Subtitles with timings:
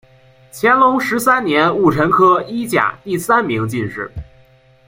[0.51, 4.09] 乾隆十三年戊辰科一甲第三名进士。